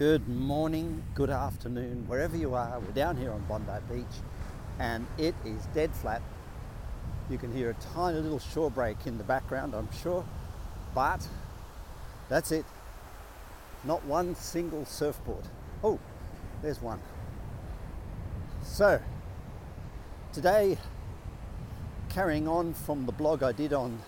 [0.00, 2.80] Good morning, good afternoon, wherever you are.
[2.80, 4.06] We're down here on Bondi Beach
[4.78, 6.22] and it is dead flat.
[7.28, 10.24] You can hear a tiny little shore break in the background, I'm sure,
[10.94, 11.28] but
[12.30, 12.64] that's it.
[13.84, 15.44] Not one single surfboard.
[15.84, 15.98] Oh,
[16.62, 17.02] there's one.
[18.62, 19.02] So,
[20.32, 20.78] today,
[22.08, 24.00] carrying on from the blog I did on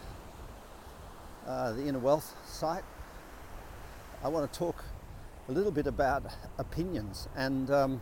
[1.47, 2.85] uh, the Inner Wealth site,
[4.25, 4.83] I want to talk
[5.53, 6.25] a little bit about
[6.57, 7.29] opinions.
[7.37, 8.01] And um,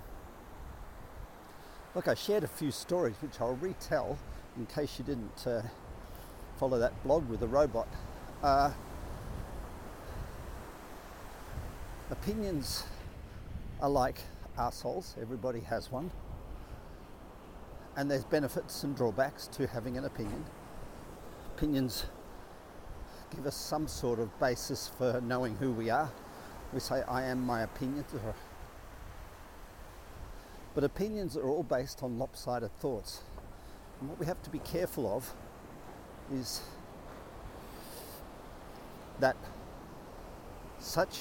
[1.96, 4.16] look, I shared a few stories which I'll retell
[4.56, 5.62] in case you didn't uh,
[6.58, 7.88] follow that blog with the robot.
[8.40, 8.70] Uh,
[12.12, 12.84] opinions
[13.80, 14.20] are like
[14.56, 16.12] assholes, everybody has one.
[17.96, 20.44] And there's benefits and drawbacks to having an opinion.
[21.56, 22.06] Opinions
[23.34, 26.12] give us some sort of basis for knowing who we are
[26.72, 28.06] we say, I am my opinions.
[30.74, 33.22] But opinions are all based on lopsided thoughts.
[34.00, 35.32] And what we have to be careful of
[36.32, 36.60] is
[39.18, 39.36] that
[40.78, 41.20] such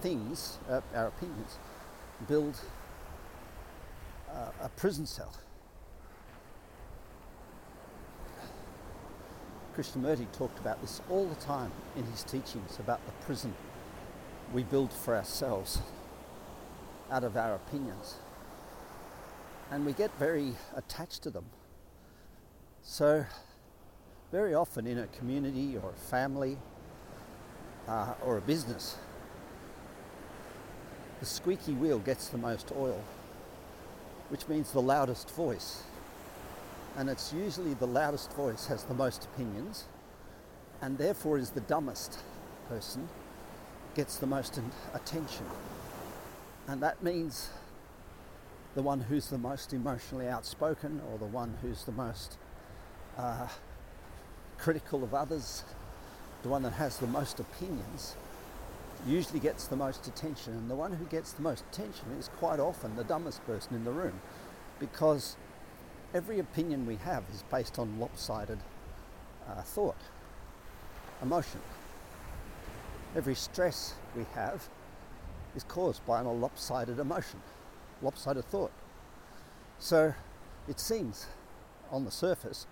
[0.00, 1.58] things, uh, our opinions,
[2.26, 2.60] build
[4.30, 5.32] uh, a prison cell.
[9.76, 13.54] Krishnamurti talked about this all the time in his teachings about the prison
[14.52, 15.78] we build for ourselves
[17.10, 18.16] out of our opinions.
[19.70, 21.44] And we get very attached to them.
[22.82, 23.24] So,
[24.32, 26.56] very often in a community or a family
[27.86, 28.96] uh, or a business,
[31.20, 33.02] the squeaky wheel gets the most oil,
[34.30, 35.82] which means the loudest voice.
[36.96, 39.84] And it's usually the loudest voice has the most opinions
[40.80, 42.18] and therefore is the dumbest
[42.68, 43.08] person
[43.94, 44.60] gets the most
[44.94, 45.44] attention.
[46.66, 47.50] And that means
[48.74, 52.36] the one who's the most emotionally outspoken or the one who's the most
[53.16, 53.48] uh,
[54.58, 55.64] critical of others,
[56.42, 58.14] the one that has the most opinions,
[59.06, 60.52] usually gets the most attention.
[60.52, 63.84] And the one who gets the most attention is quite often the dumbest person in
[63.84, 64.20] the room
[64.78, 65.36] because
[66.14, 68.58] every opinion we have is based on lopsided
[69.48, 69.96] uh, thought,
[71.22, 71.60] emotion.
[73.16, 74.68] Every stress we have
[75.56, 77.40] is caused by a lopsided emotion,
[78.02, 78.72] lopsided thought.
[79.78, 80.14] So
[80.68, 81.26] it seems
[81.90, 82.66] on the surface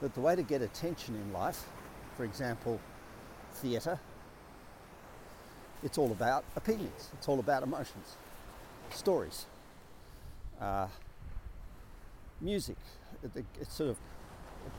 [0.00, 1.64] that the way to get attention in life,
[2.16, 2.80] for example,
[3.54, 3.98] theatre,
[5.82, 8.16] it's all about opinions, it's all about emotions,
[8.90, 9.46] stories,
[10.60, 10.88] uh,
[12.40, 12.76] music.
[13.22, 13.96] It, it, sort of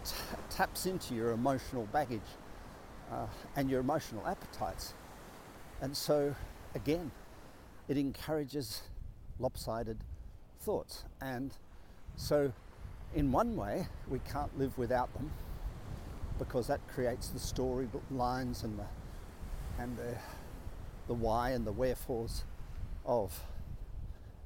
[0.05, 0.15] t-
[0.49, 2.21] taps into your emotional baggage
[3.11, 3.25] uh,
[3.55, 4.93] and your emotional appetites.
[5.81, 6.35] And so,
[6.75, 7.11] again,
[7.87, 8.83] it encourages
[9.39, 9.97] lopsided
[10.61, 11.05] thoughts.
[11.21, 11.53] And
[12.15, 12.51] so,
[13.15, 15.31] in one way, we can't live without them
[16.37, 18.85] because that creates the story lines and the
[19.79, 20.17] and the,
[21.07, 22.43] the why and the wherefores
[23.05, 23.39] of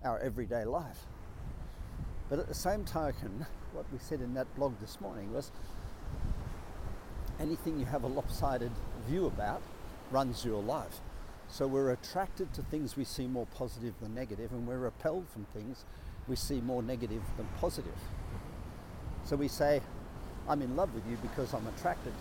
[0.04, 1.08] our everyday life.
[2.30, 5.52] But at the same token, what we said in that blog this morning was
[7.44, 8.72] anything you have a lopsided
[9.08, 9.62] view about
[10.12, 11.02] runs your life.
[11.50, 15.46] So we're attracted to things we see more positive than negative, and we're repelled from
[15.54, 15.84] things
[16.28, 17.98] we see more negative than positive.
[19.26, 19.82] So we say,
[20.48, 22.14] I'm in love with you because I'm attracted.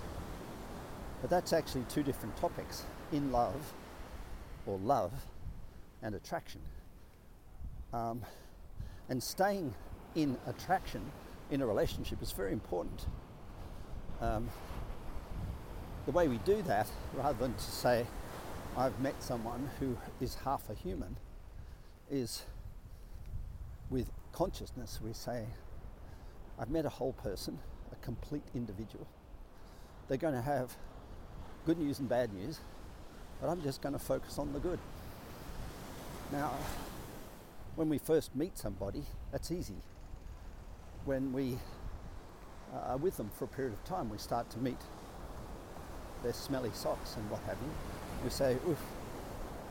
[1.20, 3.72] But that's actually two different topics in love,
[4.66, 5.12] or love,
[6.02, 6.60] and attraction.
[7.92, 8.22] Um,
[9.08, 9.72] and staying
[10.16, 11.00] in attraction
[11.50, 13.06] in a relationship is very important.
[14.20, 14.48] Um,
[16.06, 18.06] the way we do that, rather than to say,
[18.76, 21.16] I've met someone who is half a human,
[22.10, 22.42] is
[23.90, 25.44] with consciousness, we say,
[26.58, 27.58] I've met a whole person,
[27.92, 29.06] a complete individual.
[30.08, 30.76] They're going to have
[31.66, 32.60] good news and bad news,
[33.40, 34.78] but I'm just going to focus on the good.
[36.32, 36.52] Now,
[37.76, 39.82] when we first meet somebody, that's easy.
[41.04, 41.58] When we
[42.74, 44.78] uh, are with them for a period of time, we start to meet
[46.22, 47.70] their smelly socks and what have you.
[48.24, 48.78] We say, oof,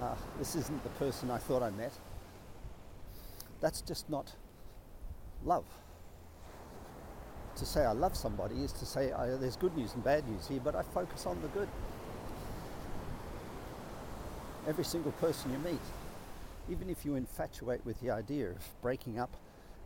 [0.01, 1.93] uh, this isn't the person I thought I met.
[3.59, 4.33] That's just not
[5.45, 5.65] love.
[7.55, 10.47] To say I love somebody is to say I, there's good news and bad news
[10.47, 11.67] here, but I focus on the good.
[14.67, 15.81] Every single person you meet,
[16.69, 19.35] even if you infatuate with the idea of breaking up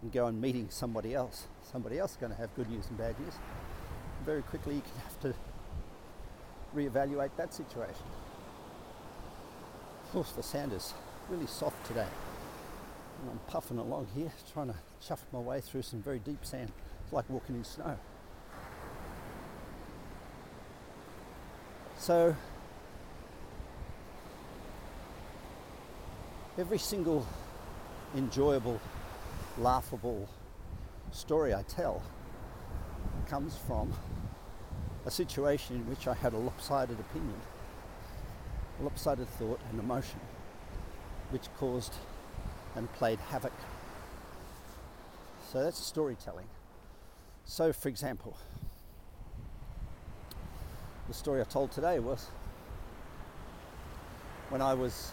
[0.01, 2.97] and go and meeting somebody else, somebody else is going to have good news and
[2.97, 3.33] bad news.
[4.25, 5.33] Very quickly, you can have to
[6.75, 8.03] reevaluate that situation.
[10.03, 10.93] Of course, the sand is
[11.29, 12.07] really soft today.
[13.21, 16.71] And I'm puffing along here, trying to shuffle my way through some very deep sand.
[17.03, 17.97] It's like walking in snow.
[21.97, 22.35] So,
[26.57, 27.25] every single
[28.15, 28.79] enjoyable,
[29.57, 30.29] laughable
[31.11, 32.03] story I tell
[33.27, 33.93] comes from
[35.05, 37.39] a situation in which I had a lopsided opinion,
[38.79, 40.19] a lopsided thought and emotion,
[41.29, 41.93] which caused
[42.75, 43.53] and played havoc.
[45.51, 46.47] So that's storytelling.
[47.45, 48.35] So, for example,
[51.07, 52.27] the story I told today was
[54.49, 55.11] when I was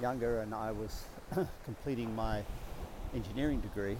[0.00, 1.04] younger and I was
[1.64, 2.42] completing my
[3.14, 3.96] engineering degree,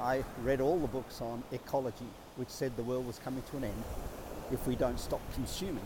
[0.00, 2.06] I read all the books on ecology,
[2.36, 3.84] which said the world was coming to an end
[4.50, 5.84] if we don't stop consuming.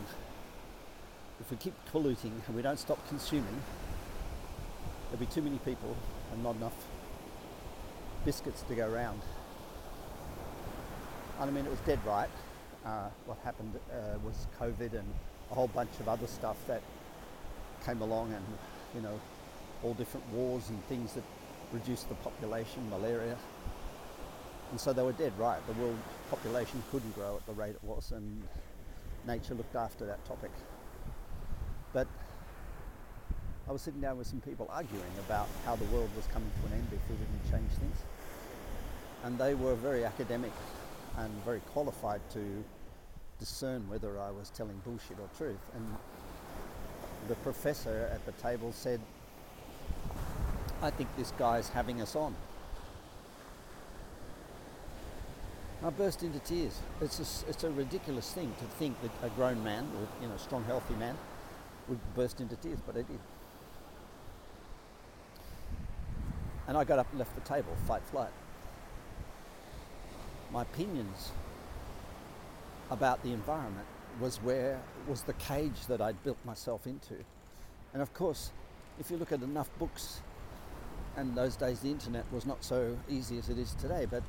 [1.41, 3.63] If we keep polluting and we don't stop consuming,
[5.11, 5.97] there'll be too many people
[6.33, 6.75] and not enough
[8.25, 9.21] biscuits to go around.
[11.41, 12.31] And I mean, it was dead right.
[12.85, 15.07] Uh, what happened uh, was COVID and
[15.51, 16.83] a whole bunch of other stuff that
[17.85, 18.45] came along, and
[18.95, 19.21] you know,
[19.83, 21.25] all different wars and things that
[21.73, 23.37] reduced the population, malaria.
[24.71, 25.65] And so they were dead right.
[25.67, 25.97] The world
[26.31, 28.43] population couldn't grow at the rate it was, and
[29.27, 30.51] nature looked after that topic.
[31.93, 32.07] But
[33.69, 36.67] I was sitting down with some people arguing about how the world was coming to
[36.69, 37.97] an end if we didn't change things.
[39.25, 40.53] And they were very academic
[41.19, 42.65] and very qualified to
[43.39, 45.61] discern whether I was telling bullshit or truth.
[45.75, 45.97] And
[47.29, 49.01] the professor at the table said,
[50.83, 52.35] I think this guy's having us on.
[55.85, 56.79] I burst into tears.
[57.01, 60.35] It's a, it's a ridiculous thing to think that a grown man, or you know,
[60.35, 61.17] a strong, healthy man,
[61.89, 63.21] would burst into tears, but I did.
[66.67, 68.33] And I got up and left the table, fight, flight.
[70.51, 71.31] My opinions
[72.91, 73.87] about the environment
[74.21, 77.15] was where was the cage that I'd built myself into.
[77.93, 78.51] And of course,
[78.99, 80.21] if you look at enough books,
[81.17, 84.23] and those days the internet was not so easy as it is today, but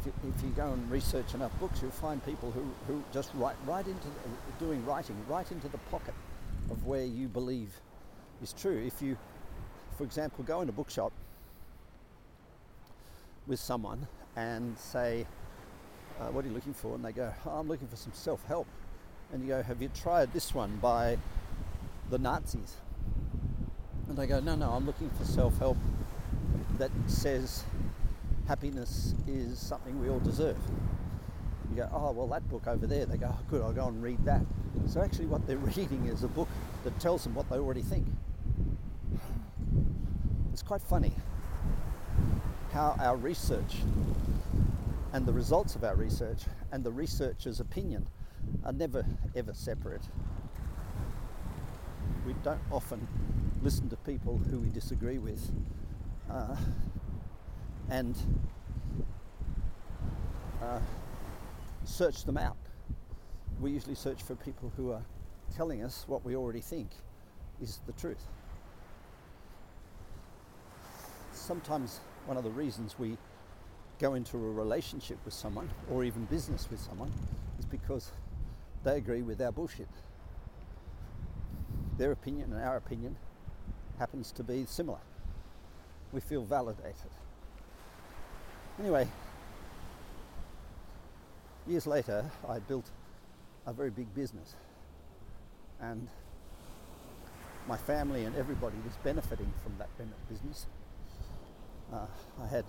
[0.00, 3.30] if you, if you go and research enough books, you'll find people who, who just
[3.34, 6.14] write right into the, doing writing, right into the pocket
[6.70, 7.80] of where you believe
[8.42, 8.82] is true.
[8.84, 9.16] If you,
[9.96, 11.12] for example, go in a bookshop
[13.46, 14.06] with someone
[14.36, 15.26] and say,
[16.20, 16.94] uh, What are you looking for?
[16.94, 18.66] And they go, oh, I'm looking for some self help
[19.32, 21.18] and you go, Have you tried this one by
[22.10, 22.76] the Nazis?
[24.08, 25.76] And they go, No, no, I'm looking for self help
[26.82, 27.62] that says
[28.48, 30.56] happiness is something we all deserve.
[31.70, 33.06] You go, Oh, well, that book over there.
[33.06, 34.40] They go, oh, Good, I'll go and read that.
[34.88, 36.48] So actually, what they're reading is a book
[36.82, 38.04] that tells them what they already think.
[40.52, 41.12] It's quite funny
[42.72, 43.76] how our research
[45.12, 46.42] and the results of our research
[46.72, 48.08] and the researcher's opinion
[48.64, 49.06] are never
[49.36, 50.02] ever separate.
[52.26, 53.06] We don't often
[53.62, 55.48] listen to people who we disagree with
[56.32, 56.56] uh,
[57.90, 58.16] and
[60.62, 60.80] uh,
[61.84, 62.56] search them out.
[63.60, 65.02] We usually search for people who are
[65.54, 66.88] telling us what we already think
[67.60, 68.26] is the truth.
[71.32, 73.18] Sometimes one of the reasons we
[73.98, 77.12] go into a relationship with someone or even business with someone
[77.58, 78.10] is because
[78.84, 79.88] they agree with our bullshit.
[81.98, 83.16] Their opinion and our opinion
[83.98, 84.98] happens to be similar.
[86.12, 87.10] We feel validated.
[88.78, 89.08] Anyway,
[91.66, 92.90] years later, I built
[93.66, 94.54] a very big business,
[95.80, 96.08] and
[97.68, 99.88] my family and everybody was benefiting from that
[100.28, 100.66] business.
[101.92, 102.06] Uh,
[102.42, 102.64] I had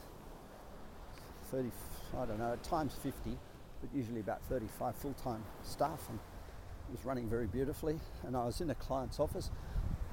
[1.51, 1.71] 30,
[2.17, 3.37] I don't know, at times 50
[3.83, 8.61] but usually about 35 full-time staff and it was running very beautifully and I was
[8.61, 9.51] in a client's office.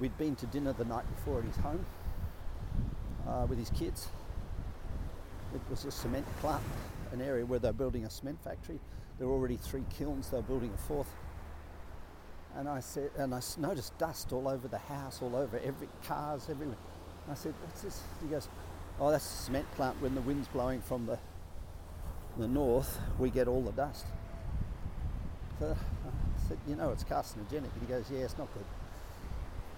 [0.00, 1.86] We'd been to dinner the night before at his home
[3.30, 4.08] uh, with his kids.
[5.54, 6.62] It was a cement plant,
[7.12, 8.78] an area where they're building a cement factory.
[9.18, 11.12] There were already three kilns, they're building a fourth.
[12.56, 16.48] And I said, and I noticed dust all over the house, all over every cars,
[16.50, 16.76] everywhere.
[17.30, 18.48] I said, "What's this?" He goes,
[18.98, 20.02] "Oh, that's a cement plant.
[20.02, 21.18] When the wind's blowing from the
[22.38, 24.06] the north, we get all the dust.
[25.58, 27.52] So I said, you know, it's carcinogenic.
[27.52, 28.64] And he goes, yeah, it's not good.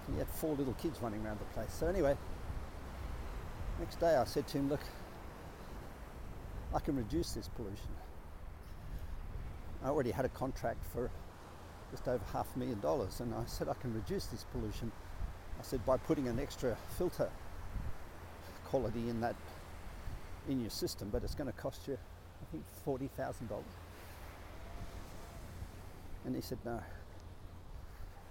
[0.07, 1.73] And he had four little kids running around the place.
[1.73, 2.15] So anyway,
[3.79, 4.81] next day I said to him, look,
[6.73, 7.89] I can reduce this pollution.
[9.83, 11.11] I already had a contract for
[11.91, 14.91] just over half a million dollars, and I said I can reduce this pollution
[15.59, 17.29] I said, by putting an extra filter
[18.65, 19.35] quality in that
[20.49, 23.65] in your system, but it's going to cost you, I think, forty thousand dollars.
[26.25, 26.81] And he said, no.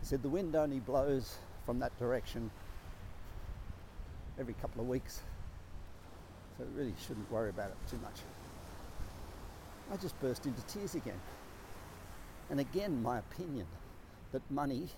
[0.01, 2.51] He said the wind only blows from that direction
[4.39, 5.21] every couple of weeks,
[6.59, 8.17] so really shouldn't worry about it too much.
[9.93, 11.21] I just burst into tears again.
[12.51, 13.67] And again, my opinion
[14.33, 14.89] that money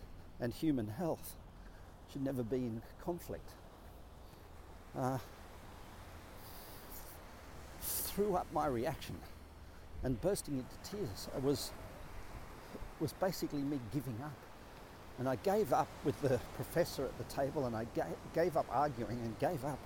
[0.41, 1.37] and human health
[2.13, 3.51] should never be in conflict.
[4.97, 5.19] Uh,
[7.81, 9.17] threw up my reaction
[10.05, 11.73] and bursting into tears was
[13.01, 14.37] was basically me giving up.
[15.19, 18.05] And I gave up with the professor at the table and I gave,
[18.35, 19.79] gave up arguing and gave up.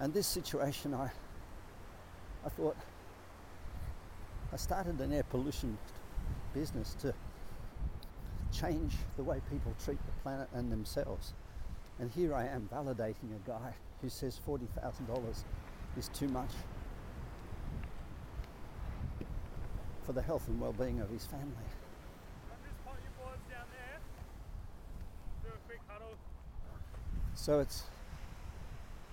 [0.00, 1.10] And this situation, I,
[2.44, 2.76] I thought,
[4.52, 5.78] I started an air pollution
[6.52, 7.14] business to
[8.52, 11.34] change the way people treat the planet and themselves.
[12.00, 15.44] And here I am validating a guy who says $40,000
[15.96, 16.50] is too much
[20.02, 21.64] for the health and well-being of his family.
[27.34, 27.84] So it's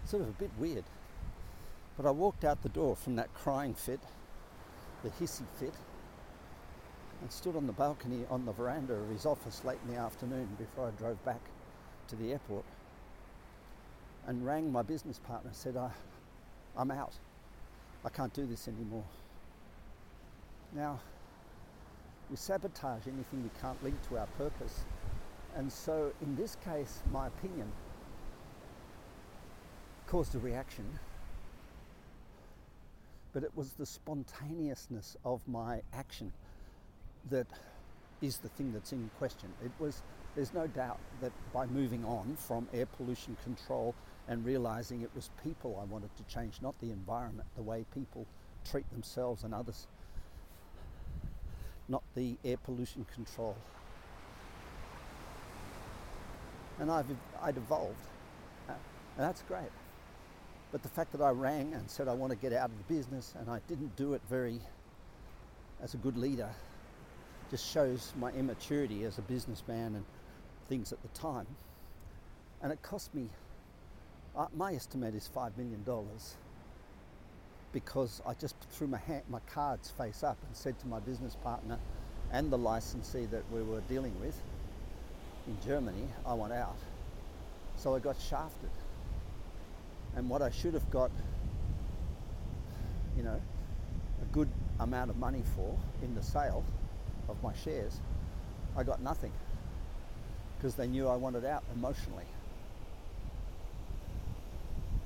[0.06, 0.84] sort of a bit weird.
[1.98, 4.00] But I walked out the door from that crying fit,
[5.04, 5.74] the hissy fit,
[7.22, 10.48] and stood on the balcony on the veranda of his office late in the afternoon
[10.58, 11.42] before I drove back
[12.08, 12.66] to the airport
[14.28, 15.90] and rang my business partner and said, I,
[16.78, 17.14] I'm out.
[18.04, 19.04] I can't do this anymore.
[20.74, 21.00] Now,
[22.30, 24.86] we sabotage anything we can't link to our purpose.
[25.56, 27.72] And so, in this case, my opinion
[30.12, 30.84] caused a reaction,
[33.32, 36.34] but it was the spontaneousness of my action
[37.30, 37.48] that
[38.22, 39.48] is the thing that's in question.
[39.64, 40.04] It was,
[40.36, 43.96] there's no doubt that by moving on from air pollution control
[44.28, 48.26] and realizing it was people I wanted to change, not the environment, the way people
[48.70, 49.88] treat themselves and others,
[51.88, 53.56] not the air pollution control.
[56.82, 57.06] And I've,
[57.42, 57.96] I'd evolved,
[58.68, 58.74] uh,
[59.16, 59.72] and that's great.
[60.72, 62.94] But the fact that I rang and said I want to get out of the
[62.94, 64.60] business and I didn't do it very
[65.82, 66.50] as a good leader
[67.50, 70.06] just shows my immaturity as a businessman and
[70.70, 71.48] things at the time.
[72.62, 73.28] And it cost me,
[74.38, 75.84] uh, my estimate is $5 million
[77.74, 81.36] because I just threw my, hand, my cards face up and said to my business
[81.44, 81.78] partner
[82.32, 84.42] and the licensee that we were dealing with
[85.48, 86.78] in Germany, I want out.
[87.76, 88.70] So I got shafted.
[90.16, 91.12] And what I should have got,
[93.16, 93.40] you know,
[94.22, 94.50] a good
[94.80, 96.64] amount of money for in the sale
[97.30, 98.00] of my shares,
[98.76, 99.32] I got nothing
[100.58, 102.26] because they knew I wanted out emotionally.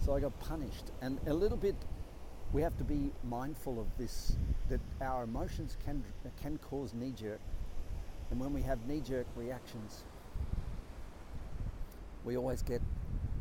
[0.05, 0.91] So I got punished.
[1.01, 1.75] And a little bit,
[2.53, 4.35] we have to be mindful of this
[4.69, 6.03] that our emotions can,
[6.41, 7.39] can cause knee jerk.
[8.31, 10.03] And when we have knee jerk reactions,
[12.23, 12.81] we always get,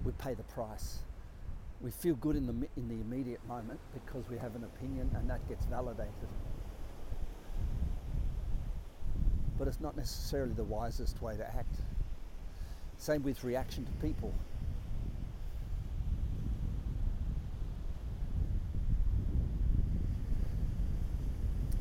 [0.04, 0.98] we pay the price.
[1.84, 5.28] We feel good in the, in the immediate moment because we have an opinion and
[5.28, 6.28] that gets validated
[9.58, 11.76] but it's not necessarily the wisest way to act.
[12.96, 14.34] Same with reaction to people.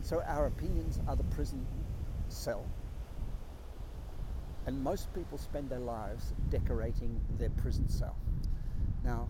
[0.01, 1.65] So our opinions are the prison
[2.29, 2.65] cell.
[4.65, 8.15] And most people spend their lives decorating their prison cell.
[9.03, 9.27] Now,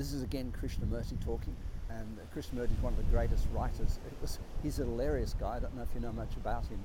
[0.00, 1.54] this is again Krishnamurti talking
[1.90, 3.98] and Krishnamurti is one of the greatest writers.
[4.22, 5.56] Was, he's a hilarious guy.
[5.56, 6.82] I don't know if you know much about him.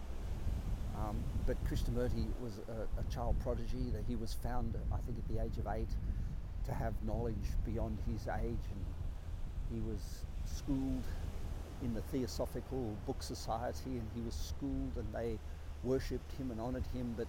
[0.98, 1.16] Um,
[1.48, 3.90] but Krishnamurti was a, a, child prodigy.
[3.94, 5.88] That he was found, I think, at the age of eight,
[6.66, 8.86] to have knowledge beyond his age, and
[9.72, 11.04] he was schooled
[11.84, 15.40] in the Theosophical Book Society, and he was schooled, and they
[15.86, 17.14] worshipped him and honoured him.
[17.16, 17.28] But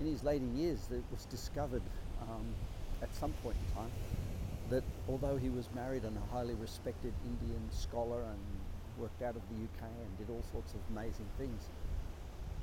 [0.00, 1.82] in his later years, it was discovered
[2.22, 2.46] um,
[3.02, 3.90] at some point in time
[4.72, 8.38] that although he was married and a highly respected Indian scholar and
[8.98, 11.68] worked out of the UK and did all sorts of amazing things,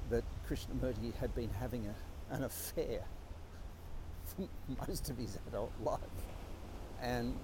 [0.10, 3.02] that Krishnamurti had been having a, an affair
[4.26, 4.48] for
[4.88, 6.00] most of his adult life
[7.00, 7.36] and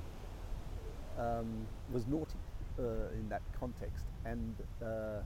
[1.19, 2.39] um, was naughty
[2.79, 4.05] uh, in that context.
[4.25, 5.22] And uh, uh,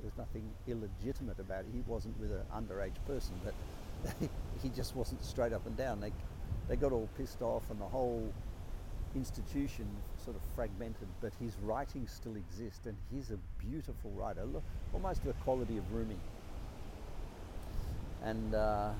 [0.00, 1.66] there's nothing illegitimate about it.
[1.72, 3.54] He wasn't with an underage person, but
[4.62, 6.00] he just wasn't straight up and down.
[6.00, 6.12] They,
[6.68, 8.32] they got all pissed off, and the whole
[9.14, 9.86] institution
[10.22, 15.24] sort of fragmented, but his writings still exist, and he's a beautiful writer, look, almost
[15.24, 16.16] the quality of Rumi.
[18.22, 18.90] And uh,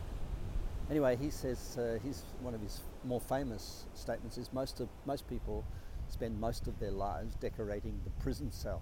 [0.90, 5.28] anyway, he says uh, he's one of his more famous statements is most of most
[5.28, 5.64] people
[6.08, 8.80] spend most of their lives decorating the prison cell,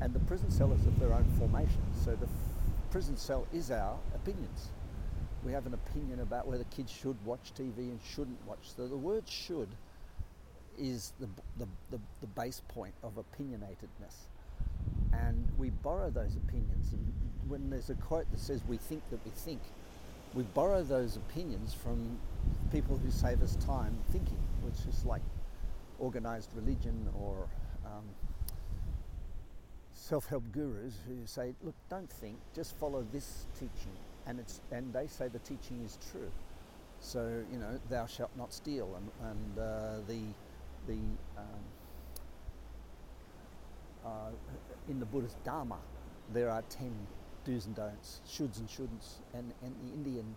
[0.00, 1.82] and the prison cell is of their own formation.
[2.02, 4.70] So the f- prison cell is our opinions
[5.44, 8.72] we have an opinion about whether kids should watch TV and shouldn't watch.
[8.76, 9.68] So the word should
[10.78, 11.28] is the,
[11.58, 14.26] the, the, the base point of opinionatedness.
[15.12, 16.92] And we borrow those opinions.
[16.92, 17.12] And
[17.48, 19.60] when there's a quote that says, we think that we think,
[20.34, 22.18] we borrow those opinions from
[22.72, 25.22] people who save us time thinking, which is like
[25.98, 27.48] organized religion or
[27.86, 28.04] um,
[29.94, 35.06] self-help gurus who say, look, don't think, just follow this teaching and it's and they
[35.06, 36.30] say the teaching is true.
[37.00, 40.20] So you know, thou shalt not steal, and, and uh, the
[40.86, 41.00] the
[41.38, 41.64] um,
[44.04, 44.30] uh,
[44.88, 45.78] in the Buddhist Dharma,
[46.32, 46.92] there are ten
[47.44, 50.34] do's and don'ts, shoulds and shouldn'ts, and and the Indian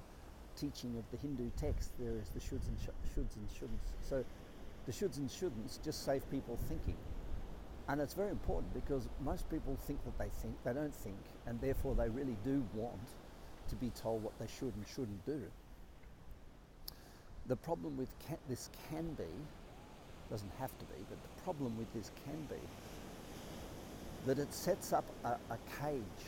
[0.59, 3.93] teaching of the Hindu text, there is the shoulds and sh- shoulds and shouldn'ts.
[4.01, 4.25] So
[4.85, 6.97] the shoulds and shouldn'ts just save people thinking.
[7.87, 11.17] And it's very important because most people think that they think, they don't think,
[11.47, 12.99] and therefore they really do want
[13.69, 15.41] to be told what they should and shouldn't do.
[17.47, 18.09] The problem with
[18.47, 19.23] this can be,
[20.29, 22.61] doesn't have to be, but the problem with this can be
[24.25, 26.21] that it sets up a, a cage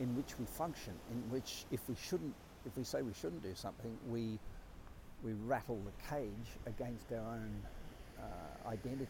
[0.00, 2.34] in which we function, in which if we shouldn't,
[2.66, 4.38] if we say we shouldn't do something, we
[5.22, 7.62] we rattle the cage against our own
[8.18, 9.06] uh, identity.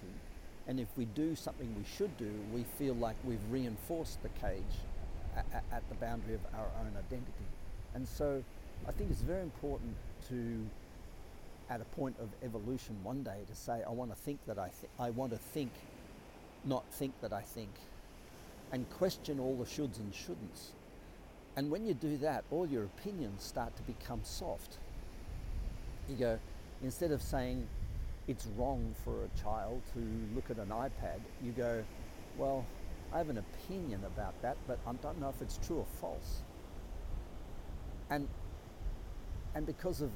[0.69, 4.61] And if we do something we should do, we feel like we've reinforced the cage
[5.37, 7.47] at, at the boundary of our own identity.
[7.95, 8.43] And so
[8.87, 9.95] I think it's very important
[10.29, 10.67] to,
[11.71, 14.69] at a point of evolution one day, to say, I want to think that I,
[14.69, 15.73] th- I want to think,
[16.65, 17.71] not think that I think,
[18.73, 20.71] and question all the shoulds and shouldn'ts.
[21.57, 24.79] And when you do that, all your opinions start to become soft.
[26.09, 26.39] You go,
[26.83, 27.67] instead of saying
[28.27, 30.01] it's wrong for a child to
[30.35, 31.85] look at an iPad, you go,
[32.39, 32.65] well,
[33.13, 36.43] I have an opinion about that, but I don't know if it's true or false.
[38.11, 38.29] And
[39.55, 40.11] and because of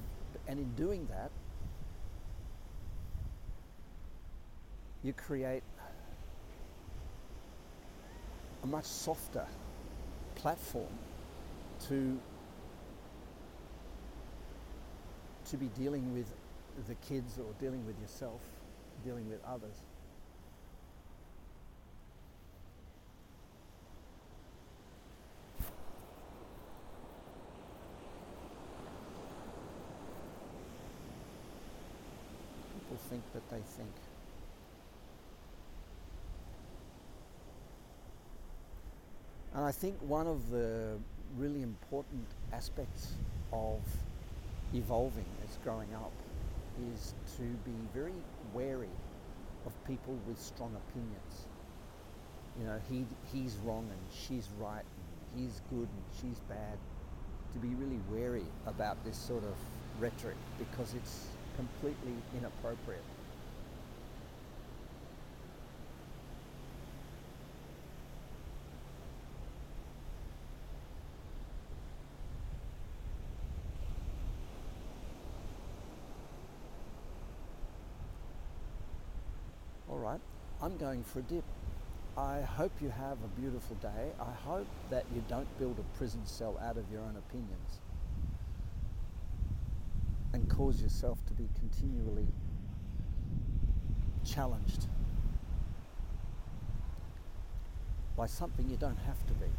[0.49, 1.31] and in doing that,
[5.03, 5.63] you create
[8.63, 9.47] a much softer
[10.35, 10.93] platform
[11.89, 12.19] to
[15.51, 16.27] to be dealing with
[16.89, 18.41] the kids or dealing with yourself,
[19.05, 19.83] dealing with others.
[33.09, 33.91] Think that they think.
[39.55, 40.99] And I think one of the
[41.37, 43.13] really important aspects
[43.53, 43.81] of
[44.75, 46.13] evolving as growing up
[46.93, 48.13] is to be very
[48.53, 48.91] wary
[49.65, 51.47] of people with strong opinions.
[52.59, 54.85] You know, he, he's wrong and she's right,
[55.33, 56.79] and he's good and she's bad.
[57.55, 59.55] To be really wary about this sort of
[59.99, 63.03] rhetoric because it's completely inappropriate.
[79.89, 80.21] All right,
[80.63, 81.45] I'm going for a dip.
[82.19, 84.11] I hope you have a beautiful day.
[84.21, 87.81] I hope that you don't build a prison cell out of your own opinions
[90.57, 92.27] cause yourself to be continually
[94.25, 94.87] challenged
[98.17, 99.51] by something you don't have to be.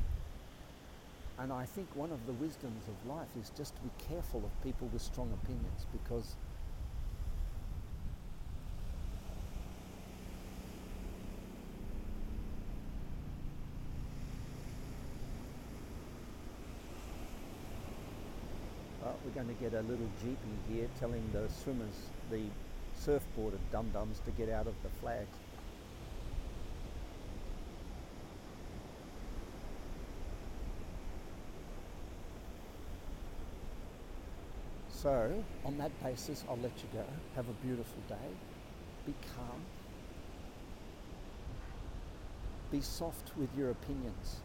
[1.39, 4.63] And I think one of the wisdoms of life is just to be careful of
[4.63, 6.35] people with strong opinions because
[19.47, 20.37] going to get a little jeepy
[20.69, 22.41] here telling the swimmers, the
[22.99, 25.37] surfboarded dum-dums to get out of the flags.
[34.89, 37.05] So, on that basis, I'll let you go.
[37.35, 38.15] Have a beautiful day.
[39.05, 39.61] Be calm.
[42.71, 44.37] Be soft with your opinions.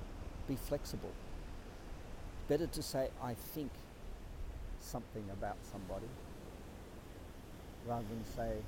[0.47, 1.11] Be flexible.
[2.49, 3.71] Better to say, I think
[4.83, 6.07] something about somebody
[7.87, 8.59] rather than say,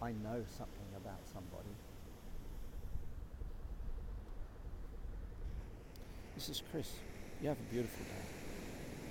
[0.00, 1.68] I know something about somebody.
[6.34, 6.90] This is Chris.
[7.40, 8.41] You have a beautiful day.